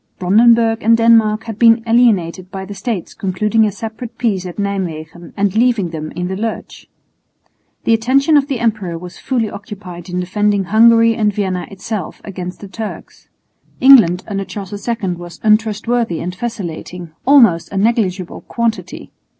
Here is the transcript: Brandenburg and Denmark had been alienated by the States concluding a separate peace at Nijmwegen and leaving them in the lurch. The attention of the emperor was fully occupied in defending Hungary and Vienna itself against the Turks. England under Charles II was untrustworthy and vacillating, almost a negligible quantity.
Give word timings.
Brandenburg 0.17 0.81
and 0.81 0.97
Denmark 0.97 1.43
had 1.43 1.59
been 1.59 1.83
alienated 1.85 2.49
by 2.49 2.65
the 2.65 2.73
States 2.73 3.13
concluding 3.13 3.65
a 3.65 3.71
separate 3.71 4.17
peace 4.17 4.47
at 4.47 4.55
Nijmwegen 4.57 5.31
and 5.37 5.55
leaving 5.55 5.91
them 5.91 6.11
in 6.13 6.27
the 6.27 6.35
lurch. 6.35 6.87
The 7.83 7.93
attention 7.93 8.35
of 8.35 8.47
the 8.47 8.59
emperor 8.59 8.97
was 8.97 9.19
fully 9.19 9.47
occupied 9.47 10.09
in 10.09 10.19
defending 10.19 10.63
Hungary 10.63 11.13
and 11.13 11.31
Vienna 11.31 11.67
itself 11.69 12.19
against 12.23 12.61
the 12.61 12.67
Turks. 12.67 13.27
England 13.79 14.23
under 14.27 14.43
Charles 14.43 14.73
II 14.87 15.09
was 15.17 15.39
untrustworthy 15.43 16.19
and 16.19 16.33
vacillating, 16.33 17.11
almost 17.27 17.71
a 17.71 17.77
negligible 17.77 18.41
quantity. 18.41 19.11